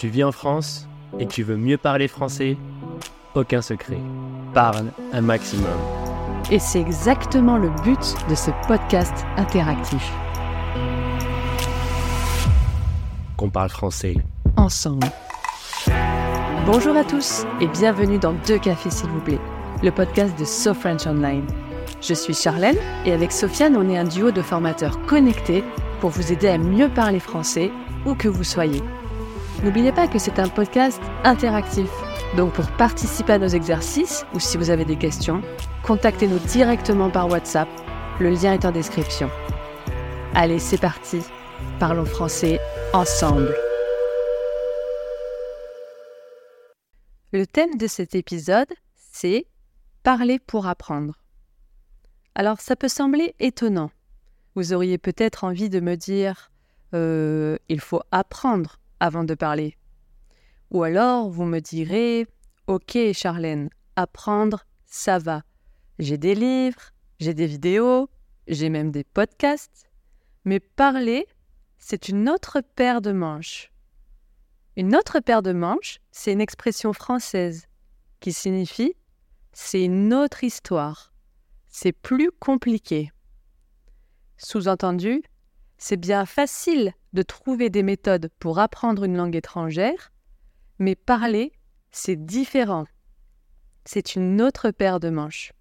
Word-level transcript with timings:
Tu 0.00 0.08
vis 0.08 0.24
en 0.24 0.32
France 0.32 0.88
et 1.18 1.26
tu 1.26 1.42
veux 1.42 1.58
mieux 1.58 1.76
parler 1.76 2.08
français? 2.08 2.56
Aucun 3.34 3.60
secret. 3.60 3.98
Parle 4.54 4.92
un 5.12 5.20
maximum. 5.20 5.76
Et 6.50 6.58
c'est 6.58 6.80
exactement 6.80 7.58
le 7.58 7.68
but 7.84 8.16
de 8.30 8.34
ce 8.34 8.50
podcast 8.66 9.12
interactif. 9.36 10.10
Qu'on 13.36 13.50
parle 13.50 13.68
français. 13.68 14.16
Ensemble. 14.56 15.06
Bonjour 16.64 16.96
à 16.96 17.04
tous 17.04 17.44
et 17.60 17.66
bienvenue 17.66 18.18
dans 18.18 18.32
Deux 18.46 18.58
Cafés 18.58 18.88
s'il 18.88 19.10
vous 19.10 19.20
plaît, 19.20 19.40
le 19.82 19.90
podcast 19.90 20.32
de 20.38 20.46
So 20.46 20.72
French 20.72 21.06
Online. 21.06 21.44
Je 22.00 22.14
suis 22.14 22.32
Charlène 22.32 22.78
et 23.04 23.12
avec 23.12 23.32
Sofiane, 23.32 23.76
on 23.76 23.90
est 23.90 23.98
un 23.98 24.04
duo 24.04 24.30
de 24.30 24.40
formateurs 24.40 24.98
connectés 25.04 25.62
pour 26.00 26.08
vous 26.08 26.32
aider 26.32 26.48
à 26.48 26.56
mieux 26.56 26.88
parler 26.88 27.20
français 27.20 27.70
où 28.06 28.14
que 28.14 28.28
vous 28.28 28.44
soyez. 28.44 28.80
N'oubliez 29.62 29.92
pas 29.92 30.08
que 30.08 30.18
c'est 30.18 30.38
un 30.38 30.48
podcast 30.48 31.00
interactif. 31.24 31.90
Donc 32.36 32.52
pour 32.52 32.66
participer 32.72 33.34
à 33.34 33.38
nos 33.38 33.48
exercices 33.48 34.24
ou 34.34 34.40
si 34.40 34.56
vous 34.56 34.70
avez 34.70 34.84
des 34.84 34.96
questions, 34.96 35.42
contactez-nous 35.82 36.38
directement 36.38 37.10
par 37.10 37.28
WhatsApp. 37.28 37.68
Le 38.20 38.30
lien 38.30 38.54
est 38.54 38.64
en 38.64 38.72
description. 38.72 39.30
Allez, 40.34 40.58
c'est 40.58 40.80
parti. 40.80 41.20
Parlons 41.78 42.04
français 42.06 42.60
ensemble. 42.92 43.54
Le 47.32 47.46
thème 47.46 47.76
de 47.76 47.86
cet 47.86 48.14
épisode, 48.14 48.72
c'est 48.94 49.46
Parler 50.02 50.38
pour 50.38 50.66
apprendre. 50.66 51.14
Alors 52.34 52.60
ça 52.60 52.74
peut 52.74 52.88
sembler 52.88 53.34
étonnant. 53.38 53.90
Vous 54.54 54.72
auriez 54.72 54.96
peut-être 54.96 55.44
envie 55.44 55.68
de 55.68 55.80
me 55.80 55.94
dire 55.94 56.50
euh, 56.94 57.58
il 57.68 57.80
faut 57.80 58.00
apprendre 58.10 58.78
avant 59.00 59.24
de 59.24 59.34
parler. 59.34 59.76
Ou 60.70 60.82
alors 60.82 61.28
vous 61.28 61.44
me 61.44 61.60
direz 61.60 62.26
Ok, 62.66 62.96
Charlène, 63.12 63.70
apprendre, 63.96 64.64
ça 64.86 65.18
va. 65.18 65.42
J'ai 65.98 66.18
des 66.18 66.34
livres, 66.34 66.92
j'ai 67.18 67.34
des 67.34 67.46
vidéos, 67.46 68.08
j'ai 68.46 68.68
même 68.68 68.90
des 68.92 69.04
podcasts. 69.04 69.90
Mais 70.44 70.60
parler, 70.60 71.26
c'est 71.78 72.08
une 72.08 72.28
autre 72.28 72.60
paire 72.60 73.00
de 73.00 73.12
manches. 73.12 73.72
Une 74.76 74.94
autre 74.94 75.20
paire 75.20 75.42
de 75.42 75.52
manches, 75.52 75.98
c'est 76.12 76.32
une 76.32 76.40
expression 76.40 76.92
française 76.92 77.66
qui 78.20 78.32
signifie 78.32 78.94
c'est 79.52 79.84
une 79.84 80.14
autre 80.14 80.44
histoire. 80.44 81.12
C'est 81.66 81.92
plus 81.92 82.30
compliqué. 82.30 83.10
Sous-entendu, 84.36 85.22
c'est 85.78 85.96
bien 85.96 86.24
facile 86.24 86.92
de 87.12 87.22
trouver 87.22 87.70
des 87.70 87.82
méthodes 87.82 88.30
pour 88.38 88.58
apprendre 88.58 89.04
une 89.04 89.16
langue 89.16 89.36
étrangère, 89.36 90.12
mais 90.78 90.94
parler, 90.94 91.52
c'est 91.90 92.16
différent. 92.16 92.86
C'est 93.84 94.14
une 94.14 94.40
autre 94.40 94.70
paire 94.70 95.00
de 95.00 95.10
manches. 95.10 95.52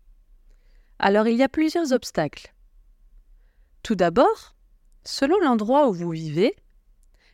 Alors 1.00 1.28
il 1.28 1.38
y 1.38 1.44
a 1.44 1.50
plusieurs 1.50 1.94
obstacles. 1.94 2.54
Tout 3.84 3.96
d'abord, 3.96 4.56
selon 5.04 5.40
l'endroit 5.40 5.88
où 5.88 5.94
vous 5.94 6.12
vivez, 6.12 6.56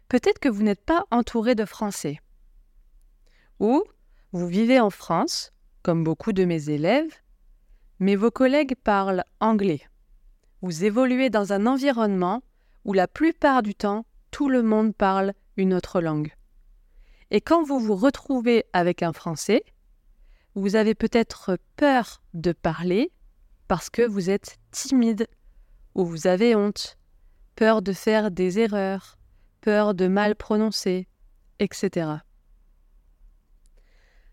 peut-être 0.08 0.40
que 0.40 0.50
vous 0.50 0.64
n'êtes 0.64 0.84
pas 0.86 1.06
entouré 1.12 1.56
de 1.56 1.66
Français. 1.66 2.20
Ou 3.60 3.84
vous 4.32 4.48
vivez 4.48 4.80
en 4.80 4.90
France, 4.90 5.52
comme 5.82 6.04
beaucoup 6.04 6.34
de 6.34 6.46
mes 6.46 6.70
élèves, 6.70 7.14
mais 8.00 8.16
vos 8.16 8.32
collègues 8.32 8.76
parlent 8.84 9.24
anglais. 9.40 9.82
Vous 10.62 10.84
évoluez 10.84 11.30
dans 11.30 11.54
un 11.54 11.66
environnement 11.66 12.44
où 12.86 12.94
la 12.94 13.08
plupart 13.08 13.64
du 13.64 13.76
temps, 13.76 14.06
tout 14.32 14.48
le 14.48 14.64
monde 14.64 14.96
parle 14.96 15.34
une 15.58 15.74
autre 15.74 16.00
langue. 16.00 16.34
Et 17.32 17.42
quand 17.42 17.64
vous 17.64 17.80
vous 17.80 17.96
retrouvez 17.96 18.66
avec 18.72 19.04
un 19.04 19.12
Français, 19.12 19.66
vous 20.54 20.76
avez 20.76 20.96
peut-être 20.96 21.58
peur 21.76 22.22
de 22.34 22.54
parler 22.54 23.12
parce 23.68 23.90
que 23.90 24.04
vous 24.04 24.30
êtes 24.30 24.58
timide 24.72 25.28
ou 25.96 26.06
vous 26.06 26.28
avez 26.28 26.56
honte, 26.56 26.98
peur 27.56 27.82
de 27.82 27.94
faire 27.94 28.32
des 28.32 28.60
erreurs, 28.60 29.18
peur 29.62 29.96
de 29.96 30.08
mal 30.08 30.36
prononcer, 30.36 31.08
etc. 31.60 32.12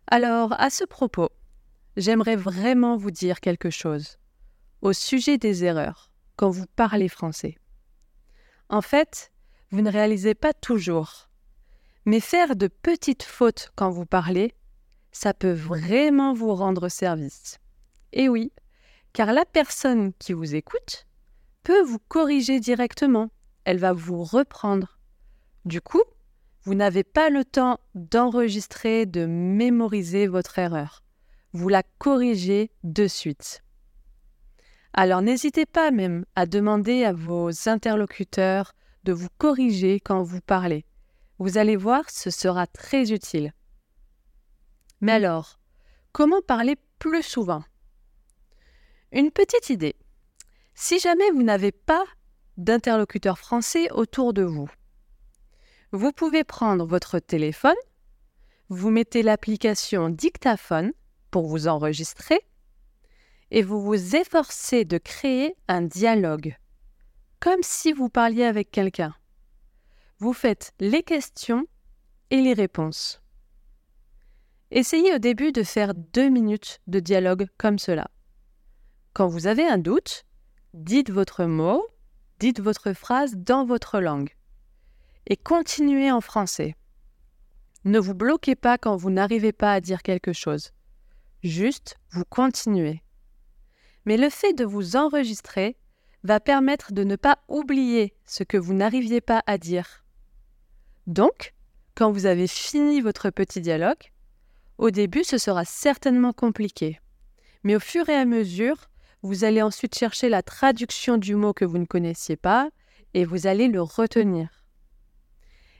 Alors, 0.06 0.53
à 0.60 0.69
ce 0.69 0.84
propos, 0.84 1.31
j'aimerais 1.97 2.37
vraiment 2.37 2.97
vous 2.97 3.10
dire 3.10 3.41
quelque 3.41 3.71
chose 3.71 4.19
au 4.82 4.93
sujet 4.93 5.38
des 5.38 5.65
erreurs 5.65 6.10
quand 6.37 6.50
vous 6.50 6.66
parlez 6.77 7.09
français. 7.09 7.56
En 8.72 8.81
fait, 8.81 9.31
vous 9.71 9.83
ne 9.83 9.91
réalisez 9.93 10.34
pas 10.34 10.55
toujours. 10.55 11.28
Mais 12.06 12.21
faire 12.21 12.56
de 12.56 12.69
petites 12.69 13.22
fautes 13.22 13.71
quand 13.77 13.91
vous 13.91 14.06
parlez, 14.06 14.55
ça 15.12 15.34
peut 15.34 15.53
vraiment 15.53 16.33
vous 16.33 16.55
rendre 16.55 16.88
service. 16.88 17.59
Et 18.15 18.31
oui, 18.31 18.50
car 19.12 19.34
la 19.34 19.44
personne 19.44 20.15
qui 20.15 20.33
vous 20.33 20.55
écoute 20.55 21.06
peut 21.62 21.83
vous 21.83 21.99
corriger 22.09 22.60
directement. 22.60 23.28
Elle 23.65 23.77
va 23.77 23.93
vous 23.93 24.25
reprendre. 24.25 24.99
Du 25.66 25.83
coup, 25.83 26.03
vous 26.65 26.75
n'avez 26.75 27.04
pas 27.04 27.28
le 27.28 27.44
temps 27.44 27.78
d'enregistrer, 27.94 29.04
de 29.04 29.27
mémoriser 29.27 30.27
votre 30.27 30.59
erreur. 30.59 31.04
Vous 31.53 31.69
la 31.69 31.83
corrigez 31.99 32.71
de 32.84 33.06
suite. 33.06 33.62
Alors 34.94 35.22
n'hésitez 35.22 35.64
pas 35.64 35.91
même 35.91 36.26
à 36.36 36.44
demander 36.44 37.04
à 37.04 37.12
vos 37.12 37.50
interlocuteurs 37.69 38.75
de 39.04 39.12
vous 39.12 39.28
corriger 39.38 40.00
quand 40.00 40.22
vous 40.22 40.41
parlez. 40.41 40.84
Vous 41.38 41.56
allez 41.56 41.76
voir, 41.76 42.10
ce 42.10 42.30
sera 42.30 42.66
très 42.66 43.10
utile. 43.10 43.53
Mais 45.00 45.12
alors, 45.12 45.58
comment 46.12 46.42
parler 46.42 46.76
plus 46.98 47.22
souvent? 47.22 47.64
Une 49.12 49.30
petite 49.30 49.70
idée. 49.70 49.97
Si 50.75 50.98
jamais 50.98 51.30
vous 51.30 51.42
n'avez 51.42 51.72
pas 51.72 52.04
d'interlocuteur 52.59 53.38
français 53.38 53.91
autour 53.92 54.34
de 54.34 54.42
vous, 54.42 54.70
vous 55.91 56.12
pouvez 56.12 56.44
prendre 56.44 56.86
votre 56.86 57.19
téléphone, 57.19 57.76
vous 58.69 58.91
mettez 58.91 59.22
l'application 59.22 60.10
dictaphone 60.10 60.92
pour 61.30 61.47
vous 61.47 61.66
enregistrer 61.66 62.41
et 63.53 63.63
vous 63.63 63.83
vous 63.83 64.17
efforcez 64.17 64.87
de 64.87 64.97
créer 64.97 65.55
un 65.69 65.83
dialogue, 65.83 66.57
comme 67.39 67.63
si 67.63 67.93
vous 67.93 68.09
parliez 68.09 68.45
avec 68.45 68.71
quelqu'un. 68.71 69.15
Vous 70.19 70.33
faites 70.33 70.73
les 70.81 71.03
questions 71.03 71.67
et 72.31 72.41
les 72.41 72.55
réponses. 72.55 73.21
Essayez 74.71 75.15
au 75.15 75.19
début 75.19 75.53
de 75.53 75.63
faire 75.63 75.93
deux 75.95 76.31
minutes 76.31 76.81
de 76.87 76.99
dialogue 76.99 77.47
comme 77.59 77.79
cela. 77.79 78.09
Quand 79.13 79.29
vous 79.29 79.47
avez 79.47 79.67
un 79.67 79.77
doute, 79.77 80.25
dites 80.73 81.11
votre 81.11 81.45
mot, 81.45 81.87
dites 82.39 82.61
votre 82.61 82.95
phrase 82.95 83.37
dans 83.37 83.67
votre 83.67 84.01
langue. 84.01 84.34
Et 85.27 85.37
continuez 85.37 86.11
en 86.11 86.23
français. 86.23 86.75
Ne 87.84 87.99
vous 87.99 88.15
bloquez 88.15 88.55
pas 88.55 88.79
quand 88.79 88.97
vous 88.97 89.11
n'arrivez 89.11 89.53
pas 89.53 89.75
à 89.75 89.83
dire 89.83 90.03
quelque 90.03 90.33
chose. 90.33 90.71
Juste, 91.43 91.99
vous 92.13 92.25
continuez 92.25 93.03
mais 94.05 94.17
le 94.17 94.31
fait 94.31 94.53
de 94.53 94.65
vous 94.65 94.97
enregistrer 94.97 95.77
va 96.25 96.41
permettre 96.41 96.93
de 96.93 97.05
ne 97.05 97.17
pas 97.17 97.39
oublier 97.49 98.15
ce 98.25 98.45
que 98.45 98.57
vous 98.57 98.75
n'arriviez 98.75 99.21
pas 99.21 99.43
à 99.47 99.59
dire. 99.59 100.05
Donc, 101.07 101.55
quand 101.95 102.13
vous 102.13 102.27
avez 102.27 102.47
fini 102.47 103.01
votre 103.01 103.31
petit 103.31 103.61
dialogue, 103.61 104.13
au 104.79 104.91
début 104.91 105.25
ce 105.25 105.39
sera 105.39 105.65
certainement 105.65 106.33
compliqué, 106.33 107.01
mais 107.65 107.77
au 107.77 107.81
fur 107.81 108.09
et 108.09 108.15
à 108.15 108.25
mesure, 108.25 108.89
vous 109.23 109.45
allez 109.45 109.63
ensuite 109.63 109.97
chercher 109.97 110.29
la 110.29 110.43
traduction 110.43 111.17
du 111.17 111.37
mot 111.37 111.53
que 111.53 111.65
vous 111.65 111.79
ne 111.79 111.84
connaissiez 111.84 112.37
pas 112.37 112.71
et 113.15 113.25
vous 113.25 113.47
allez 113.47 113.69
le 113.69 113.83
retenir. 113.83 114.65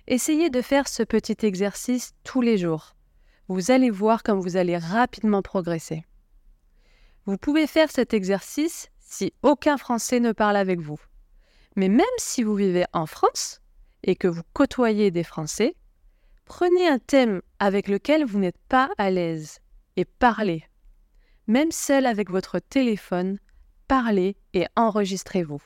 Essayez 0.07 0.51
de 0.51 0.61
faire 0.61 0.89
ce 0.89 1.03
petit 1.03 1.37
exercice 1.47 2.13
tous 2.25 2.41
les 2.41 2.59
jours. 2.59 2.97
Vous 3.49 3.71
allez 3.71 3.91
voir 3.91 4.23
comme 4.23 4.41
vous 4.41 4.57
allez 4.57 4.77
rapidement 4.77 5.43
progresser. 5.43 6.05
Vous 7.25 7.39
pouvez 7.39 7.67
faire 7.67 7.91
cet 7.91 8.15
exercice 8.15 8.89
si 8.99 9.33
aucun 9.43 9.77
Français 9.77 10.19
ne 10.19 10.33
parle 10.33 10.57
avec 10.57 10.81
vous. 10.81 11.01
Mais 11.77 11.89
même 11.89 12.05
si 12.19 12.43
vous 12.43 12.55
vivez 12.55 12.85
en 12.93 13.07
France 13.07 13.61
et 14.03 14.17
que 14.17 14.29
vous 14.29 14.43
côtoyez 14.53 15.11
des 15.11 15.23
Français, 15.23 15.77
prenez 16.45 16.89
un 16.89 16.99
thème 16.99 17.41
avec 17.59 17.89
lequel 17.89 18.25
vous 18.25 18.39
n'êtes 18.39 18.61
pas 18.69 18.91
à 18.99 19.11
l'aise 19.11 19.61
et 19.97 20.05
parlez. 20.05 20.65
Même 21.47 21.71
seul 21.71 22.07
avec 22.07 22.31
votre 22.31 22.59
téléphone, 22.59 23.39
parlez 23.87 24.37
et 24.55 24.67
enregistrez-vous. 24.77 25.63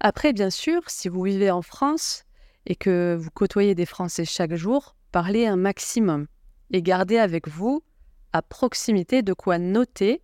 Après, 0.00 0.32
bien 0.32 0.50
sûr, 0.50 0.82
si 0.88 1.08
vous 1.08 1.22
vivez 1.22 1.50
en 1.50 1.62
France 1.62 2.24
et 2.66 2.76
que 2.76 3.16
vous 3.18 3.30
côtoyez 3.30 3.74
des 3.74 3.86
Français 3.86 4.24
chaque 4.24 4.54
jour, 4.54 4.96
parlez 5.12 5.46
un 5.46 5.56
maximum 5.56 6.26
et 6.70 6.82
gardez 6.82 7.18
avec 7.18 7.48
vous 7.48 7.82
à 8.32 8.42
proximité 8.42 9.22
de 9.22 9.32
quoi 9.32 9.58
noter, 9.58 10.22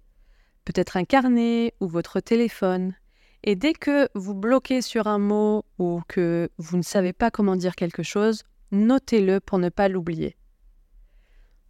peut-être 0.64 0.96
un 0.96 1.04
carnet 1.04 1.74
ou 1.80 1.88
votre 1.88 2.20
téléphone. 2.20 2.94
Et 3.42 3.54
dès 3.54 3.72
que 3.72 4.08
vous 4.14 4.34
bloquez 4.34 4.82
sur 4.82 5.06
un 5.06 5.18
mot 5.18 5.64
ou 5.78 6.02
que 6.08 6.50
vous 6.58 6.76
ne 6.76 6.82
savez 6.82 7.12
pas 7.12 7.30
comment 7.30 7.56
dire 7.56 7.76
quelque 7.76 8.02
chose, 8.02 8.42
notez-le 8.72 9.40
pour 9.40 9.58
ne 9.58 9.68
pas 9.68 9.88
l'oublier. 9.88 10.36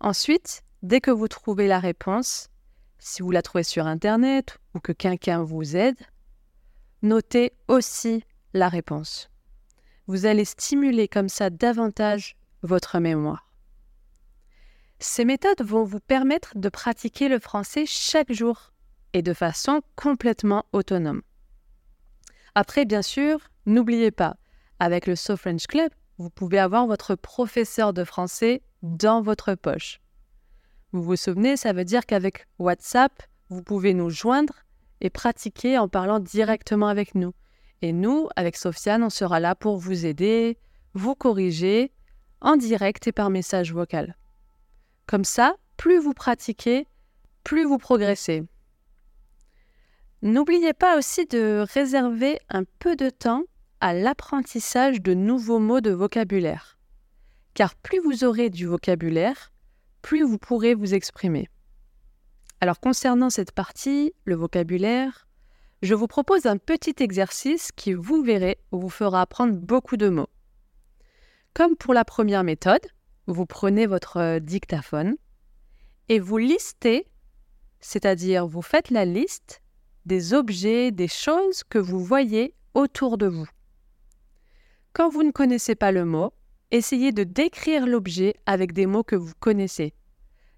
Ensuite, 0.01 0.63
dès 0.83 1.01
que 1.01 1.11
vous 1.11 1.29
trouvez 1.29 1.67
la 1.67 1.79
réponse, 1.79 2.49
si 2.99 3.23
vous 3.23 3.31
la 3.31 3.43
trouvez 3.43 3.63
sur 3.63 3.87
Internet 3.87 4.59
ou 4.75 4.81
que 4.81 4.93
quelqu'un 4.93 5.43
vous 5.43 5.77
aide, 5.77 5.99
notez 7.03 7.53
aussi 7.69 8.25
la 8.53 8.69
réponse. 8.69 9.31
Vous 10.07 10.27
allez 10.27 10.45
stimuler 10.45 11.09
comme 11.09 11.29
ça 11.29 11.51
davantage 11.51 12.37
votre 12.63 12.99
mémoire. 12.99 13.46
Ces 14.99 15.25
méthodes 15.25 15.63
vont 15.63 15.85
vous 15.85 16.01
permettre 16.01 16.57
de 16.57 16.69
pratiquer 16.69 17.29
le 17.29 17.39
français 17.39 17.85
chaque 17.87 18.33
jour 18.33 18.73
et 19.13 19.23
de 19.23 19.35
façon 19.35 19.83
complètement 19.95 20.65
autonome. 20.73 21.23
Après, 22.55 22.87
bien 22.87 23.03
sûr, 23.03 23.51
n'oubliez 23.67 24.11
pas, 24.11 24.37
avec 24.79 25.07
le 25.07 25.15
So 25.15 25.37
French 25.37 25.67
Club, 25.67 25.91
vous 26.19 26.31
pouvez 26.31 26.59
avoir 26.59 26.87
votre 26.87 27.15
professeur 27.15 27.93
de 27.93 28.05
français 28.05 28.63
dans 28.83 29.21
votre 29.21 29.55
poche. 29.55 30.01
Vous 30.93 31.03
vous 31.03 31.17
souvenez, 31.17 31.59
ça 31.59 31.75
veut 31.75 31.85
dire 31.85 32.07
qu'avec 32.07 32.47
WhatsApp, 32.59 33.23
vous 33.51 33.63
pouvez 33.63 33.93
nous 33.93 34.09
joindre 34.09 34.55
et 35.03 35.11
pratiquer 35.11 35.77
en 35.77 35.89
parlant 35.89 36.21
directement 36.21 36.89
avec 36.89 37.15
nous. 37.15 37.35
Et 37.83 37.93
nous, 37.93 38.29
avec 38.37 38.57
Sofiane, 38.57 39.03
on 39.03 39.11
sera 39.11 39.41
là 39.41 39.55
pour 39.55 39.77
vous 39.77 40.07
aider, 40.07 40.57
vous 40.95 41.15
corriger 41.15 41.93
en 42.41 42.57
direct 42.57 43.07
et 43.07 43.13
par 43.13 43.29
message 43.29 43.75
vocal. 43.75 44.17
Comme 45.07 45.25
ça, 45.25 45.57
plus 45.77 45.99
vous 45.99 46.15
pratiquez, 46.15 46.87
plus 47.45 47.65
vous 47.65 47.79
progressez. 47.79 48.43
N'oubliez 50.23 50.73
pas 50.73 50.99
aussi 50.99 51.27
de 51.27 51.65
réserver 51.73 52.41
un 52.49 52.65
peu 52.81 52.97
de 52.97 53.11
temps 53.11 53.45
à 53.81 53.95
l'apprentissage 53.95 55.01
de 55.01 55.15
nouveaux 55.15 55.61
mots 55.61 55.81
de 55.81 55.93
vocabulaire. 55.93 56.79
Car 57.55 57.75
plus 57.77 58.01
vous 58.01 58.25
aurez 58.25 58.51
du 58.51 58.67
vocabulaire, 58.67 59.53
plus 60.03 60.23
vous 60.23 60.39
pourrez 60.39 60.75
vous 60.75 60.95
exprimer. 60.95 61.49
Alors 62.61 62.81
concernant 62.81 63.31
cette 63.31 63.53
partie, 63.53 64.13
le 64.25 64.35
vocabulaire, 64.35 65.29
je 65.83 65.95
vous 65.95 66.07
propose 66.07 66.47
un 66.47 66.57
petit 66.57 66.95
exercice 67.01 67.71
qui, 67.71 67.93
vous 67.93 68.23
verrez, 68.23 68.59
vous 68.73 68.89
fera 68.89 69.21
apprendre 69.21 69.55
beaucoup 69.55 69.97
de 69.97 70.09
mots. 70.09 70.31
Comme 71.55 71.77
pour 71.77 71.95
la 71.95 72.05
première 72.05 72.45
méthode, 72.45 72.87
vous 73.27 73.47
prenez 73.47 73.87
votre 73.87 74.19
euh, 74.19 74.39
dictaphone 74.39 75.17
et 76.09 76.21
vous 76.21 76.39
listez, 76.39 77.09
c'est-à-dire 77.81 78.47
vous 78.47 78.63
faites 78.63 78.91
la 78.91 79.05
liste 79.05 79.63
des 80.05 80.35
objets, 80.35 80.93
des 80.93 81.09
choses 81.09 81.65
que 81.65 81.79
vous 81.79 81.99
voyez 81.99 82.55
autour 82.75 83.19
de 83.19 83.27
vous. 83.27 83.49
Quand 84.93 85.09
vous 85.09 85.25
ne 85.25 85.33
connaissez 85.33 85.75
pas 85.75 85.93
le 85.93 86.05
mot, 86.05 86.33
essayez 86.71 87.13
de 87.13 87.25
décrire 87.25 87.87
l'objet 87.87 88.35
avec 88.47 88.73
des 88.73 88.87
mots 88.87 89.03
que 89.03 89.17
vous 89.17 89.35
connaissez. 89.41 89.95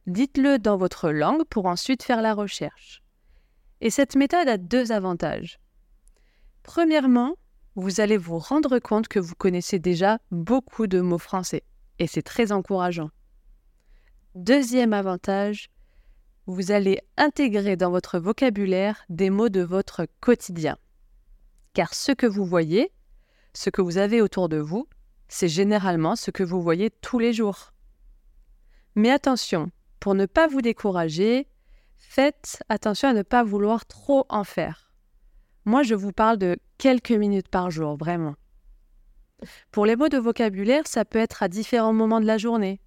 Dites-le 0.06 0.58
dans 0.58 0.76
votre 0.76 1.10
langue 1.10 1.44
pour 1.44 1.66
ensuite 1.66 2.02
faire 2.02 2.22
la 2.22 2.34
recherche. 2.34 3.02
Et 3.80 3.90
cette 3.90 4.16
méthode 4.16 4.48
a 4.48 4.58
deux 4.58 4.92
avantages. 4.92 5.58
Premièrement, 6.62 7.36
vous 7.76 8.00
allez 8.00 8.16
vous 8.16 8.38
rendre 8.38 8.78
compte 8.78 9.08
que 9.08 9.20
vous 9.20 9.34
connaissez 9.34 9.78
déjà 9.78 10.18
beaucoup 10.30 10.86
de 10.86 11.00
mots 11.00 11.18
français 11.18 11.62
et 11.98 12.06
c'est 12.06 12.22
très 12.22 12.52
encourageant. 12.52 13.10
Deuxième 14.34 14.92
avantage, 14.92 15.70
vous 16.46 16.70
allez 16.70 17.00
intégrer 17.16 17.76
dans 17.76 17.90
votre 17.90 18.18
vocabulaire 18.18 19.04
des 19.08 19.30
mots 19.30 19.48
de 19.48 19.60
votre 19.60 20.06
quotidien. 20.20 20.78
Car 21.74 21.94
ce 21.94 22.12
que 22.12 22.26
vous 22.26 22.44
voyez, 22.44 22.92
ce 23.52 23.70
que 23.70 23.82
vous 23.82 23.98
avez 23.98 24.22
autour 24.22 24.48
de 24.48 24.58
vous, 24.58 24.88
c'est 25.28 25.48
généralement 25.48 26.16
ce 26.16 26.30
que 26.30 26.42
vous 26.42 26.62
voyez 26.62 26.90
tous 26.90 27.18
les 27.18 27.32
jours. 27.32 27.72
Mais 28.94 29.10
attention, 29.10 29.70
pour 30.00 30.14
ne 30.14 30.26
pas 30.26 30.46
vous 30.46 30.62
décourager, 30.62 31.46
faites 31.96 32.62
attention 32.68 33.08
à 33.08 33.12
ne 33.12 33.22
pas 33.22 33.44
vouloir 33.44 33.86
trop 33.86 34.24
en 34.28 34.44
faire. 34.44 34.92
Moi, 35.64 35.82
je 35.82 35.94
vous 35.94 36.12
parle 36.12 36.38
de 36.38 36.56
quelques 36.78 37.10
minutes 37.12 37.48
par 37.48 37.70
jour, 37.70 37.96
vraiment. 37.96 38.36
Pour 39.70 39.86
les 39.86 39.96
mots 39.96 40.08
de 40.08 40.18
vocabulaire, 40.18 40.86
ça 40.86 41.04
peut 41.04 41.18
être 41.18 41.42
à 41.42 41.48
différents 41.48 41.92
moments 41.92 42.20
de 42.20 42.26
la 42.26 42.38
journée. 42.38 42.80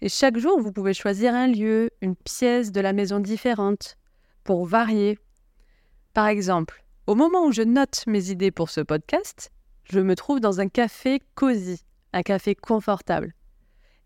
Et 0.00 0.08
chaque 0.08 0.38
jour, 0.38 0.60
vous 0.60 0.72
pouvez 0.72 0.94
choisir 0.94 1.34
un 1.34 1.46
lieu, 1.46 1.90
une 2.00 2.16
pièce 2.16 2.72
de 2.72 2.80
la 2.80 2.92
maison 2.92 3.20
différente, 3.20 3.96
pour 4.42 4.66
varier. 4.66 5.18
Par 6.12 6.26
exemple, 6.26 6.84
au 7.06 7.14
moment 7.14 7.46
où 7.46 7.52
je 7.52 7.62
note 7.62 8.04
mes 8.06 8.30
idées 8.30 8.50
pour 8.50 8.70
ce 8.70 8.80
podcast, 8.80 9.50
je 9.84 10.00
me 10.00 10.14
trouve 10.14 10.40
dans 10.40 10.60
un 10.60 10.68
café 10.68 11.20
cosy, 11.34 11.84
un 12.12 12.22
café 12.22 12.54
confortable. 12.54 13.34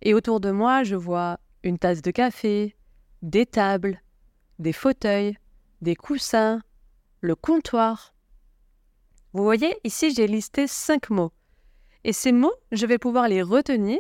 Et 0.02 0.14
autour 0.14 0.40
de 0.40 0.50
moi, 0.50 0.82
je 0.84 0.96
vois 0.96 1.38
une 1.62 1.78
tasse 1.78 2.02
de 2.02 2.10
café, 2.10 2.76
des 3.22 3.46
tables, 3.46 4.00
des 4.58 4.72
fauteuils, 4.72 5.36
des 5.80 5.96
coussins, 5.96 6.62
le 7.20 7.34
comptoir. 7.34 8.14
Vous 9.32 9.42
voyez, 9.42 9.76
ici 9.84 10.12
j'ai 10.14 10.26
listé 10.26 10.66
cinq 10.66 11.10
mots. 11.10 11.32
Et 12.04 12.12
ces 12.12 12.32
mots, 12.32 12.54
je 12.72 12.86
vais 12.86 12.98
pouvoir 12.98 13.28
les 13.28 13.42
retenir 13.42 13.98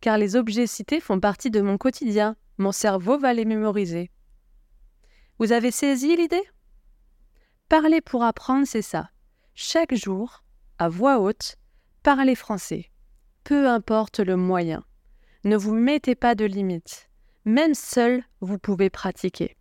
car 0.00 0.18
les 0.18 0.36
objets 0.36 0.66
cités 0.66 1.00
font 1.00 1.20
partie 1.20 1.50
de 1.50 1.60
mon 1.60 1.78
quotidien. 1.78 2.36
Mon 2.58 2.72
cerveau 2.72 3.18
va 3.18 3.32
les 3.34 3.44
mémoriser. 3.44 4.10
Vous 5.38 5.52
avez 5.52 5.70
saisi 5.70 6.16
l'idée? 6.16 6.42
Parler 7.68 8.00
pour 8.00 8.24
apprendre, 8.24 8.66
c'est 8.66 8.82
ça. 8.82 9.10
Chaque 9.54 9.94
jour, 9.94 10.44
à 10.78 10.88
voix 10.88 11.20
haute, 11.20 11.56
parlez 12.02 12.34
français. 12.34 12.90
Peu 13.44 13.68
importe 13.68 14.20
le 14.20 14.36
moyen. 14.36 14.84
Ne 15.44 15.56
vous 15.56 15.74
mettez 15.74 16.14
pas 16.14 16.34
de 16.34 16.44
limites. 16.44 17.08
Même 17.44 17.74
seul, 17.74 18.24
vous 18.40 18.58
pouvez 18.58 18.90
pratiquer. 18.90 19.56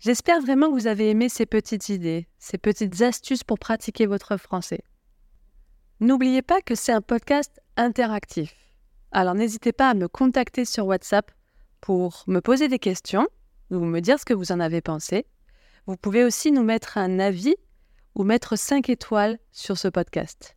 J'espère 0.00 0.40
vraiment 0.40 0.68
que 0.68 0.74
vous 0.74 0.86
avez 0.86 1.10
aimé 1.10 1.28
ces 1.28 1.46
petites 1.46 1.88
idées, 1.88 2.28
ces 2.38 2.58
petites 2.58 3.02
astuces 3.02 3.44
pour 3.44 3.58
pratiquer 3.58 4.06
votre 4.06 4.36
français. 4.36 4.82
N'oubliez 6.00 6.42
pas 6.42 6.60
que 6.60 6.76
c'est 6.76 6.92
un 6.92 7.00
podcast 7.00 7.60
interactif. 7.76 8.54
Alors 9.10 9.34
n'hésitez 9.34 9.72
pas 9.72 9.90
à 9.90 9.94
me 9.94 10.06
contacter 10.06 10.64
sur 10.64 10.86
WhatsApp 10.86 11.32
pour 11.80 12.22
me 12.28 12.40
poser 12.40 12.68
des 12.68 12.78
questions 12.78 13.26
ou 13.70 13.80
me 13.80 13.98
dire 13.98 14.20
ce 14.20 14.24
que 14.24 14.34
vous 14.34 14.52
en 14.52 14.60
avez 14.60 14.80
pensé. 14.80 15.26
Vous 15.86 15.96
pouvez 15.96 16.22
aussi 16.22 16.52
nous 16.52 16.62
mettre 16.62 16.98
un 16.98 17.18
avis 17.18 17.56
ou 18.14 18.22
mettre 18.22 18.56
5 18.56 18.88
étoiles 18.90 19.40
sur 19.50 19.76
ce 19.76 19.88
podcast. 19.88 20.56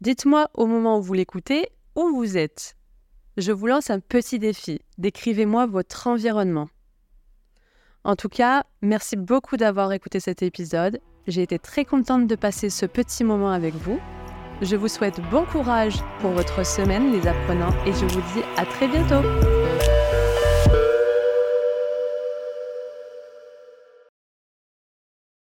Dites-moi 0.00 0.50
au 0.54 0.66
moment 0.66 0.98
où 0.98 1.02
vous 1.02 1.14
l'écoutez 1.14 1.68
où 1.94 2.16
vous 2.16 2.36
êtes. 2.36 2.76
Je 3.36 3.52
vous 3.52 3.68
lance 3.68 3.90
un 3.90 4.00
petit 4.00 4.40
défi. 4.40 4.80
Décrivez-moi 4.98 5.66
votre 5.66 6.08
environnement. 6.08 6.68
En 8.04 8.16
tout 8.16 8.28
cas, 8.28 8.64
merci 8.82 9.16
beaucoup 9.16 9.56
d'avoir 9.56 9.92
écouté 9.92 10.18
cet 10.20 10.42
épisode 10.42 11.00
j'ai 11.26 11.42
été 11.42 11.58
très 11.58 11.84
contente 11.84 12.26
de 12.26 12.34
passer 12.34 12.70
ce 12.70 12.86
petit 12.86 13.24
moment 13.24 13.52
avec 13.52 13.74
vous. 13.74 14.00
Je 14.60 14.76
vous 14.76 14.88
souhaite 14.88 15.20
bon 15.30 15.44
courage 15.44 15.96
pour 16.20 16.30
votre 16.30 16.64
semaine 16.64 17.12
les 17.12 17.26
apprenants 17.26 17.74
et 17.86 17.92
je 17.92 18.06
vous 18.06 18.20
dis 18.34 18.44
à 18.56 18.64
très 18.64 18.88
bientôt 18.88 19.22